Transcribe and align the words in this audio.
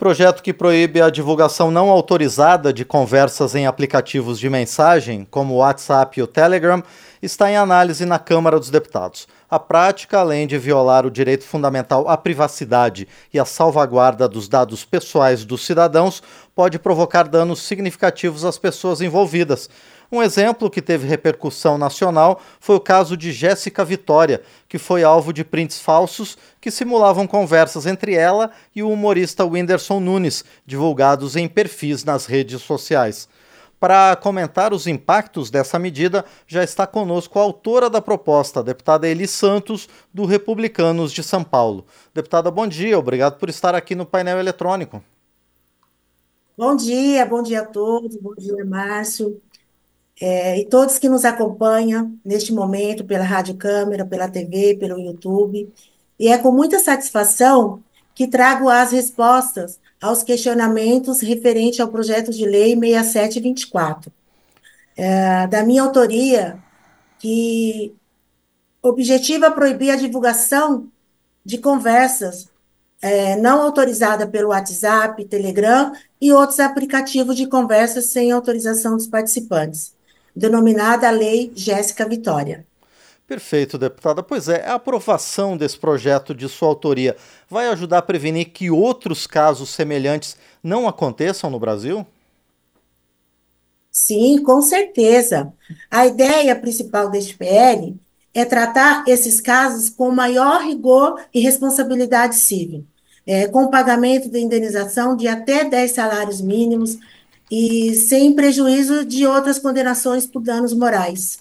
Projeto 0.00 0.42
que 0.42 0.54
proíbe 0.54 1.02
a 1.02 1.10
divulgação 1.10 1.70
não 1.70 1.90
autorizada 1.90 2.72
de 2.72 2.86
conversas 2.86 3.54
em 3.54 3.66
aplicativos 3.66 4.40
de 4.40 4.48
mensagem, 4.48 5.28
como 5.30 5.52
o 5.52 5.56
WhatsApp 5.58 6.18
e 6.18 6.22
o 6.22 6.26
Telegram, 6.26 6.82
está 7.20 7.50
em 7.50 7.56
análise 7.58 8.06
na 8.06 8.18
Câmara 8.18 8.58
dos 8.58 8.70
Deputados. 8.70 9.28
A 9.50 9.58
prática, 9.58 10.18
além 10.18 10.46
de 10.46 10.56
violar 10.56 11.04
o 11.04 11.10
direito 11.10 11.44
fundamental 11.44 12.08
à 12.08 12.16
privacidade 12.16 13.06
e 13.30 13.38
à 13.38 13.44
salvaguarda 13.44 14.26
dos 14.26 14.48
dados 14.48 14.86
pessoais 14.86 15.44
dos 15.44 15.66
cidadãos, 15.66 16.22
pode 16.54 16.78
provocar 16.78 17.28
danos 17.28 17.60
significativos 17.60 18.42
às 18.42 18.56
pessoas 18.56 19.02
envolvidas. 19.02 19.68
Um 20.12 20.20
exemplo 20.20 20.68
que 20.68 20.82
teve 20.82 21.06
repercussão 21.06 21.78
nacional 21.78 22.40
foi 22.58 22.74
o 22.74 22.80
caso 22.80 23.16
de 23.16 23.30
Jéssica 23.30 23.84
Vitória, 23.84 24.42
que 24.68 24.76
foi 24.76 25.04
alvo 25.04 25.32
de 25.32 25.44
prints 25.44 25.78
falsos 25.78 26.36
que 26.60 26.68
simulavam 26.68 27.28
conversas 27.28 27.86
entre 27.86 28.14
ela 28.14 28.50
e 28.74 28.82
o 28.82 28.90
humorista 28.90 29.44
Whindersson 29.44 30.00
Nunes, 30.00 30.44
divulgados 30.66 31.36
em 31.36 31.46
perfis 31.46 32.02
nas 32.02 32.26
redes 32.26 32.60
sociais. 32.62 33.28
Para 33.78 34.16
comentar 34.16 34.74
os 34.74 34.88
impactos 34.88 35.48
dessa 35.48 35.78
medida, 35.78 36.24
já 36.44 36.64
está 36.64 36.88
conosco 36.88 37.38
a 37.38 37.42
autora 37.42 37.88
da 37.88 38.02
proposta, 38.02 38.60
a 38.60 38.62
deputada 38.64 39.06
Eli 39.06 39.28
Santos, 39.28 39.88
do 40.12 40.26
Republicanos 40.26 41.12
de 41.12 41.22
São 41.22 41.44
Paulo. 41.44 41.86
Deputada, 42.12 42.50
bom 42.50 42.66
dia, 42.66 42.98
obrigado 42.98 43.38
por 43.38 43.48
estar 43.48 43.76
aqui 43.76 43.94
no 43.94 44.04
painel 44.04 44.40
eletrônico. 44.40 45.02
Bom 46.58 46.74
dia, 46.74 47.24
bom 47.24 47.42
dia 47.42 47.62
a 47.62 47.64
todos, 47.64 48.16
bom 48.16 48.34
dia, 48.34 48.64
Márcio 48.64 49.40
é, 50.20 50.58
e 50.58 50.66
todos 50.66 50.98
que 50.98 51.08
nos 51.08 51.24
acompanham 51.24 52.18
neste 52.22 52.52
momento 52.52 53.04
pela 53.04 53.24
Rádio 53.24 53.56
Câmara, 53.56 54.04
pela 54.04 54.28
TV, 54.28 54.76
pelo 54.76 55.00
YouTube. 55.00 55.72
E 56.18 56.28
é 56.28 56.36
com 56.36 56.52
muita 56.52 56.78
satisfação 56.78 57.82
que 58.14 58.28
trago 58.28 58.68
as 58.68 58.92
respostas 58.92 59.80
aos 60.00 60.22
questionamentos 60.22 61.20
referentes 61.20 61.80
ao 61.80 61.88
projeto 61.88 62.30
de 62.30 62.44
lei 62.44 62.78
6724, 62.78 64.12
é, 64.96 65.46
da 65.46 65.62
minha 65.64 65.82
autoria, 65.82 66.58
que 67.18 67.94
objetiva 68.82 69.50
proibir 69.50 69.90
a 69.90 69.96
divulgação 69.96 70.88
de 71.44 71.58
conversas 71.58 72.48
é, 73.00 73.36
não 73.36 73.62
autorizada 73.62 74.26
pelo 74.26 74.50
WhatsApp, 74.50 75.24
Telegram 75.24 75.92
e 76.20 76.32
outros 76.32 76.60
aplicativos 76.60 77.36
de 77.36 77.46
conversas 77.46 78.06
sem 78.06 78.30
autorização 78.30 78.96
dos 78.96 79.06
participantes 79.06 79.94
denominada 80.40 81.10
Lei 81.10 81.52
Jéssica 81.54 82.08
Vitória. 82.08 82.66
Perfeito, 83.26 83.78
deputada. 83.78 84.22
Pois 84.22 84.48
é, 84.48 84.66
a 84.66 84.74
aprovação 84.74 85.56
desse 85.56 85.78
projeto 85.78 86.34
de 86.34 86.48
sua 86.48 86.66
autoria 86.66 87.14
vai 87.48 87.68
ajudar 87.68 87.98
a 87.98 88.02
prevenir 88.02 88.50
que 88.50 88.70
outros 88.70 89.26
casos 89.26 89.68
semelhantes 89.68 90.36
não 90.62 90.88
aconteçam 90.88 91.50
no 91.50 91.60
Brasil? 91.60 92.04
Sim, 93.92 94.42
com 94.42 94.62
certeza. 94.62 95.52
A 95.90 96.06
ideia 96.06 96.56
principal 96.56 97.10
deste 97.10 97.36
PL 97.36 97.96
é 98.32 98.44
tratar 98.44 99.04
esses 99.06 99.40
casos 99.40 99.90
com 99.90 100.10
maior 100.10 100.62
rigor 100.62 101.20
e 101.34 101.40
responsabilidade 101.40 102.36
civil, 102.36 102.86
é, 103.26 103.46
com 103.46 103.68
pagamento 103.68 104.30
de 104.30 104.40
indenização 104.40 105.16
de 105.16 105.28
até 105.28 105.64
10 105.64 105.90
salários 105.92 106.40
mínimos, 106.40 106.98
e 107.50 107.94
sem 107.94 108.34
prejuízo 108.34 109.04
de 109.04 109.26
outras 109.26 109.58
condenações 109.58 110.26
por 110.26 110.42
danos 110.42 110.72
morais. 110.72 111.38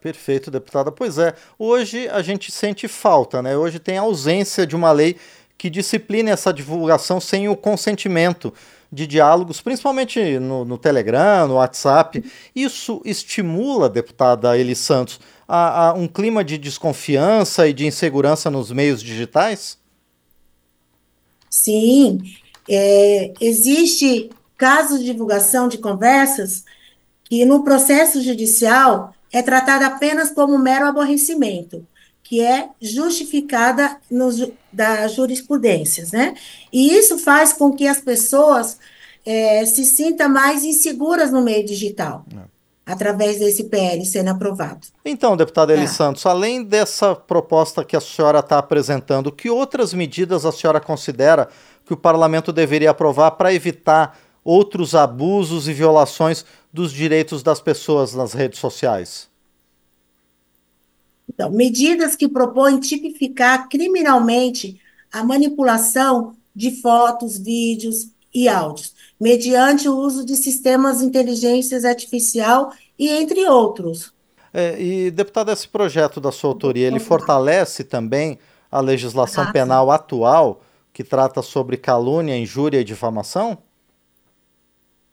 Perfeito, 0.00 0.50
deputada. 0.50 0.92
Pois 0.92 1.18
é, 1.18 1.34
hoje 1.58 2.08
a 2.08 2.22
gente 2.22 2.52
sente 2.52 2.86
falta, 2.86 3.42
né? 3.42 3.56
Hoje 3.56 3.78
tem 3.78 3.98
ausência 3.98 4.66
de 4.66 4.76
uma 4.76 4.92
lei 4.92 5.16
que 5.58 5.68
discipline 5.68 6.30
essa 6.30 6.52
divulgação 6.52 7.20
sem 7.20 7.48
o 7.48 7.56
consentimento 7.56 8.52
de 8.92 9.06
diálogos, 9.06 9.60
principalmente 9.60 10.38
no, 10.38 10.64
no 10.64 10.78
Telegram, 10.78 11.48
no 11.48 11.54
WhatsApp. 11.54 12.22
Isso 12.54 13.02
estimula, 13.04 13.88
deputada 13.88 14.56
Eli 14.56 14.76
Santos, 14.76 15.18
a, 15.48 15.88
a 15.88 15.92
um 15.94 16.06
clima 16.06 16.44
de 16.44 16.56
desconfiança 16.56 17.66
e 17.66 17.72
de 17.72 17.86
insegurança 17.86 18.50
nos 18.50 18.70
meios 18.70 19.02
digitais? 19.02 19.78
Sim, 21.50 22.20
é, 22.68 23.32
existe 23.40 24.30
casos 24.56 25.00
de 25.00 25.06
divulgação 25.06 25.68
de 25.68 25.78
conversas 25.78 26.64
que 27.24 27.44
no 27.44 27.62
processo 27.62 28.22
judicial 28.22 29.14
é 29.32 29.42
tratada 29.42 29.86
apenas 29.86 30.30
como 30.30 30.58
mero 30.58 30.86
aborrecimento, 30.86 31.86
que 32.22 32.40
é 32.40 32.68
justificada 32.80 33.98
nos, 34.10 34.48
das 34.72 35.14
jurisprudências, 35.14 36.12
né? 36.12 36.34
E 36.72 36.96
isso 36.96 37.18
faz 37.18 37.52
com 37.52 37.72
que 37.72 37.86
as 37.86 38.00
pessoas 38.00 38.78
é, 39.24 39.64
se 39.66 39.84
sintam 39.84 40.28
mais 40.28 40.64
inseguras 40.64 41.30
no 41.30 41.42
meio 41.42 41.66
digital. 41.66 42.24
É. 42.34 42.56
Através 42.88 43.40
desse 43.40 43.64
PL 43.64 44.04
sendo 44.06 44.30
aprovado. 44.30 44.86
Então, 45.04 45.36
deputada 45.36 45.72
Eli 45.72 45.86
é. 45.86 45.88
Santos, 45.88 46.24
além 46.24 46.62
dessa 46.62 47.16
proposta 47.16 47.84
que 47.84 47.96
a 47.96 48.00
senhora 48.00 48.38
está 48.38 48.58
apresentando, 48.58 49.32
que 49.32 49.50
outras 49.50 49.92
medidas 49.92 50.46
a 50.46 50.52
senhora 50.52 50.78
considera 50.78 51.48
que 51.84 51.92
o 51.92 51.96
parlamento 51.96 52.52
deveria 52.52 52.90
aprovar 52.90 53.32
para 53.32 53.52
evitar 53.52 54.16
outros 54.46 54.94
abusos 54.94 55.66
e 55.66 55.72
violações 55.72 56.44
dos 56.72 56.92
direitos 56.92 57.42
das 57.42 57.60
pessoas 57.60 58.14
nas 58.14 58.32
redes 58.32 58.60
sociais? 58.60 59.28
Então, 61.28 61.50
medidas 61.50 62.14
que 62.14 62.28
propõem 62.28 62.78
tipificar 62.78 63.68
criminalmente 63.68 64.80
a 65.12 65.24
manipulação 65.24 66.36
de 66.54 66.80
fotos, 66.80 67.36
vídeos 67.36 68.08
e 68.32 68.48
áudios, 68.48 68.94
mediante 69.20 69.88
o 69.88 69.96
uso 69.96 70.24
de 70.24 70.36
sistemas 70.36 70.98
de 70.98 71.06
inteligência 71.06 71.76
artificial 71.88 72.72
e 72.96 73.08
entre 73.08 73.44
outros. 73.48 74.12
É, 74.54 74.80
e, 74.80 75.10
deputado, 75.10 75.50
esse 75.50 75.66
projeto 75.66 76.20
da 76.20 76.30
sua 76.30 76.50
autoria, 76.50 76.86
ele 76.86 77.00
fortalece 77.00 77.82
também 77.82 78.38
a 78.70 78.80
legislação 78.80 79.44
ah, 79.44 79.52
penal 79.52 79.90
atual, 79.90 80.62
que 80.92 81.02
trata 81.02 81.42
sobre 81.42 81.76
calúnia, 81.76 82.38
injúria 82.38 82.80
e 82.80 82.84
difamação? 82.84 83.58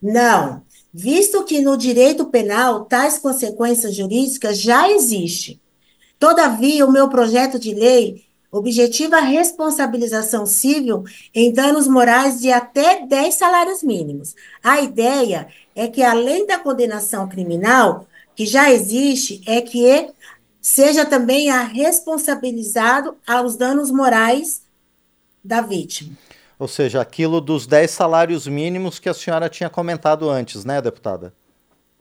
Não, 0.00 0.62
visto 0.94 1.44
que 1.44 1.60
no 1.60 1.76
direito 1.76 2.26
penal 2.26 2.84
tais 2.84 3.18
consequências 3.18 3.94
jurídicas 3.94 4.58
já 4.58 4.90
existem. 4.90 5.60
Todavia, 6.18 6.86
o 6.86 6.92
meu 6.92 7.08
projeto 7.08 7.58
de 7.58 7.74
lei 7.74 8.24
objetiva 8.50 9.16
a 9.16 9.20
responsabilização 9.20 10.46
civil 10.46 11.04
em 11.34 11.52
danos 11.52 11.86
morais 11.86 12.40
de 12.40 12.50
até 12.50 13.04
10 13.06 13.34
salários 13.34 13.82
mínimos. 13.82 14.34
A 14.62 14.80
ideia 14.80 15.48
é 15.74 15.86
que, 15.86 16.02
além 16.02 16.46
da 16.46 16.58
condenação 16.58 17.28
criminal, 17.28 18.06
que 18.34 18.46
já 18.46 18.70
existe, 18.72 19.42
é 19.46 19.60
que 19.60 20.10
seja 20.60 21.04
também 21.04 21.50
a 21.50 21.62
responsabilizado 21.62 23.16
aos 23.26 23.56
danos 23.56 23.90
morais 23.90 24.62
da 25.44 25.60
vítima. 25.60 26.16
Ou 26.58 26.66
seja, 26.66 27.00
aquilo 27.00 27.40
dos 27.40 27.66
10 27.66 27.90
salários 27.90 28.46
mínimos 28.46 28.98
que 28.98 29.08
a 29.08 29.14
senhora 29.14 29.48
tinha 29.48 29.70
comentado 29.70 30.28
antes, 30.28 30.64
né, 30.64 30.82
deputada? 30.82 31.32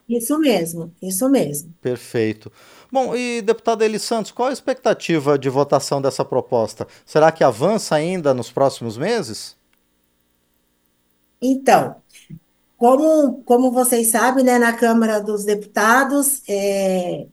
Isso 0.09 0.39
mesmo, 0.39 0.93
isso 1.01 1.29
mesmo. 1.29 1.73
Perfeito. 1.81 2.51
Bom, 2.91 3.13
e 3.15 3.41
deputada 3.41 3.83
Eli 3.83 3.99
Santos, 3.99 4.31
qual 4.31 4.47
a 4.47 4.53
expectativa 4.53 5.37
de 5.37 5.49
votação 5.49 6.01
dessa 6.01 6.23
proposta? 6.23 6.87
Será 7.05 7.31
que 7.31 7.43
avança 7.43 7.95
ainda 7.95 8.33
nos 8.33 8.49
próximos 8.49 8.97
meses? 8.97 9.57
Então, 11.41 11.97
como, 12.77 13.43
como 13.43 13.71
vocês 13.71 14.09
sabem, 14.11 14.45
né, 14.45 14.57
na 14.57 14.71
Câmara 14.71 15.19
dos 15.19 15.43
Deputados, 15.43 16.41
é, 16.47 17.27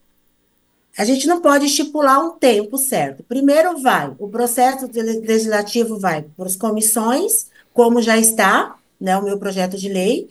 a 0.97 1.05
gente 1.05 1.27
não 1.27 1.41
pode 1.41 1.67
estipular 1.67 2.25
um 2.25 2.39
tempo 2.39 2.79
certo. 2.79 3.25
Primeiro 3.25 3.79
vai, 3.79 4.15
o 4.19 4.29
processo 4.29 4.89
legislativo 4.93 5.99
vai 5.99 6.23
por 6.23 6.47
as 6.47 6.55
comissões, 6.55 7.51
como 7.73 8.01
já 8.01 8.17
está, 8.17 8.77
né, 9.01 9.17
o 9.17 9.25
meu 9.25 9.39
projeto 9.39 9.77
de 9.77 9.89
lei. 9.89 10.29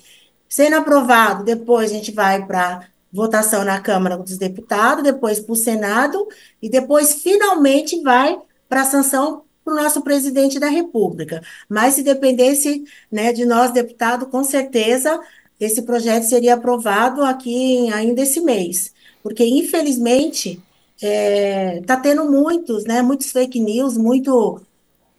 Sendo 0.47 0.77
aprovado, 0.77 1.43
depois 1.43 1.91
a 1.91 1.93
gente 1.93 2.11
vai 2.11 2.45
para 2.45 2.87
votação 3.11 3.65
na 3.65 3.79
Câmara 3.81 4.17
dos 4.17 4.37
Deputados, 4.37 5.03
depois 5.03 5.39
para 5.39 5.51
o 5.53 5.55
Senado, 5.55 6.27
e 6.61 6.69
depois 6.69 7.21
finalmente 7.21 8.01
vai 8.01 8.39
para 8.69 8.81
a 8.81 8.85
sanção 8.85 9.43
para 9.63 9.73
o 9.73 9.77
nosso 9.77 10.01
presidente 10.01 10.59
da 10.59 10.67
República. 10.67 11.41
Mas 11.69 11.95
se 11.95 12.03
dependesse 12.03 12.83
né, 13.11 13.33
de 13.33 13.45
nós, 13.45 13.71
deputados, 13.71 14.27
com 14.29 14.43
certeza 14.43 15.19
esse 15.59 15.81
projeto 15.83 16.23
seria 16.23 16.55
aprovado 16.55 17.23
aqui 17.23 17.89
ainda 17.91 18.21
esse 18.21 18.41
mês 18.41 18.93
porque 19.23 19.45
infelizmente 19.45 20.61
está 20.95 21.07
é, 21.07 21.81
tá 21.81 21.97
tendo 21.97 22.29
muitos, 22.29 22.83
né, 22.83 23.01
muitos 23.01 23.31
fake 23.31 23.59
news, 23.59 23.97
muito 23.97 24.61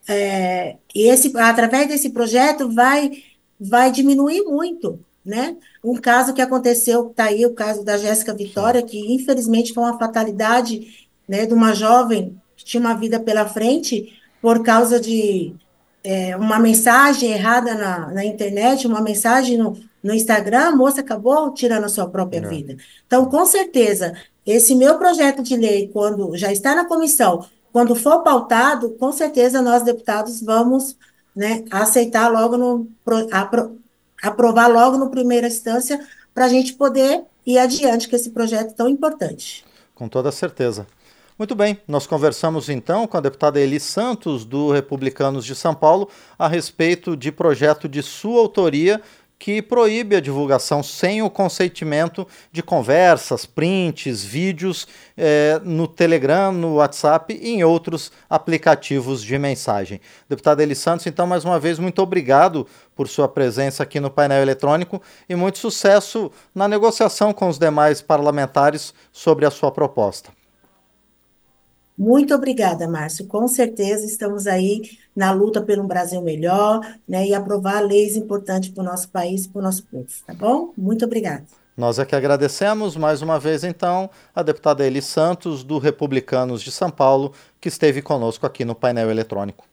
é, 0.06 0.76
e 0.94 1.08
esse 1.08 1.36
através 1.36 1.88
desse 1.88 2.10
projeto 2.10 2.70
vai 2.70 3.10
vai 3.58 3.90
diminuir 3.90 4.42
muito, 4.42 5.00
né? 5.24 5.56
Um 5.82 5.94
caso 5.96 6.34
que 6.34 6.42
aconteceu, 6.42 7.08
está 7.08 7.24
aí 7.24 7.46
o 7.46 7.54
caso 7.54 7.82
da 7.82 7.96
Jéssica 7.96 8.34
Vitória, 8.34 8.82
que 8.82 8.98
infelizmente 9.14 9.72
foi 9.72 9.84
uma 9.84 9.98
fatalidade, 9.98 11.08
né, 11.26 11.46
de 11.46 11.54
uma 11.54 11.72
jovem 11.74 12.38
que 12.56 12.64
tinha 12.64 12.80
uma 12.80 12.94
vida 12.94 13.18
pela 13.18 13.48
frente 13.48 14.12
por 14.42 14.62
causa 14.62 15.00
de 15.00 15.54
é, 16.02 16.36
uma 16.36 16.58
mensagem 16.58 17.32
errada 17.32 17.74
na, 17.74 18.10
na 18.12 18.24
internet, 18.24 18.86
uma 18.86 19.00
mensagem 19.00 19.56
no, 19.56 19.78
no 20.04 20.14
Instagram, 20.14 20.68
a 20.68 20.76
moça 20.76 21.00
acabou 21.00 21.52
tirando 21.54 21.84
a 21.84 21.88
sua 21.88 22.06
própria 22.08 22.38
É. 22.38 22.48
vida. 22.48 22.76
Então, 23.06 23.24
com 23.24 23.44
certeza, 23.46 24.12
esse 24.46 24.74
meu 24.74 24.98
projeto 24.98 25.42
de 25.42 25.56
lei, 25.56 25.88
quando 25.88 26.36
já 26.36 26.52
está 26.52 26.74
na 26.74 26.84
comissão, 26.84 27.44
quando 27.72 27.94
for 27.96 28.22
pautado, 28.22 28.90
com 28.90 29.10
certeza 29.10 29.62
nós, 29.62 29.82
deputados, 29.82 30.40
vamos 30.42 30.96
né, 31.34 31.64
aceitar 31.70 32.28
logo 32.30 32.56
no 32.56 32.86
pro- 33.04 33.26
apro- 33.32 33.78
aprovar 34.22 34.68
logo 34.68 34.96
no 34.98 35.10
primeira 35.10 35.48
instância 35.48 35.98
para 36.32 36.44
a 36.44 36.48
gente 36.48 36.74
poder 36.74 37.22
ir 37.46 37.58
adiante 37.58 38.08
com 38.08 38.14
esse 38.14 38.30
projeto 38.30 38.74
tão 38.74 38.88
importante. 38.88 39.64
Com 39.94 40.08
toda 40.08 40.30
certeza. 40.30 40.86
Muito 41.36 41.56
bem, 41.56 41.80
nós 41.88 42.06
conversamos 42.06 42.68
então 42.68 43.08
com 43.08 43.16
a 43.16 43.20
deputada 43.20 43.58
Eli 43.58 43.80
Santos, 43.80 44.44
do 44.44 44.70
Republicanos 44.70 45.44
de 45.44 45.54
São 45.56 45.74
Paulo, 45.74 46.08
a 46.38 46.46
respeito 46.46 47.16
de 47.16 47.32
projeto 47.32 47.88
de 47.88 48.00
sua 48.04 48.38
autoria 48.38 49.02
que 49.38 49.60
proíbe 49.60 50.16
a 50.16 50.20
divulgação 50.20 50.82
sem 50.82 51.22
o 51.22 51.28
consentimento 51.28 52.26
de 52.50 52.62
conversas, 52.62 53.44
prints, 53.44 54.24
vídeos 54.24 54.86
eh, 55.16 55.60
no 55.64 55.86
Telegram, 55.86 56.52
no 56.52 56.76
WhatsApp 56.76 57.38
e 57.40 57.50
em 57.50 57.64
outros 57.64 58.10
aplicativos 58.28 59.22
de 59.22 59.38
mensagem. 59.38 60.00
Deputada 60.28 60.62
Eli 60.62 60.74
Santos, 60.74 61.06
então, 61.06 61.26
mais 61.26 61.44
uma 61.44 61.58
vez, 61.58 61.78
muito 61.78 62.00
obrigado 62.00 62.66
por 62.94 63.08
sua 63.08 63.28
presença 63.28 63.82
aqui 63.82 64.00
no 64.00 64.10
painel 64.10 64.40
eletrônico 64.40 65.02
e 65.28 65.34
muito 65.34 65.58
sucesso 65.58 66.30
na 66.54 66.68
negociação 66.68 67.32
com 67.32 67.48
os 67.48 67.58
demais 67.58 68.00
parlamentares 68.00 68.94
sobre 69.12 69.44
a 69.44 69.50
sua 69.50 69.70
proposta. 69.70 70.30
Muito 71.96 72.34
obrigada, 72.34 72.88
Márcio. 72.88 73.26
Com 73.26 73.46
certeza 73.46 74.04
estamos 74.04 74.46
aí 74.46 74.82
na 75.14 75.30
luta 75.30 75.62
pelo 75.62 75.84
Brasil 75.84 76.20
melhor, 76.20 76.80
né, 77.06 77.26
e 77.28 77.34
aprovar 77.34 77.80
leis 77.80 78.16
importantes 78.16 78.70
para 78.70 78.82
o 78.82 78.84
nosso 78.84 79.08
país 79.08 79.46
para 79.46 79.60
o 79.60 79.62
nosso 79.62 79.84
povo, 79.84 80.08
tá 80.26 80.34
bom? 80.34 80.72
Muito 80.76 81.04
obrigada. 81.04 81.44
Nós 81.76 81.98
é 81.98 82.04
que 82.04 82.14
agradecemos 82.14 82.96
mais 82.96 83.20
uma 83.20 83.38
vez, 83.38 83.64
então, 83.64 84.08
a 84.34 84.42
deputada 84.42 84.86
Eli 84.86 85.02
Santos, 85.02 85.64
do 85.64 85.78
Republicanos 85.78 86.62
de 86.62 86.70
São 86.70 86.88
Paulo, 86.88 87.32
que 87.60 87.68
esteve 87.68 88.00
conosco 88.00 88.46
aqui 88.46 88.64
no 88.64 88.74
painel 88.76 89.10
eletrônico. 89.10 89.62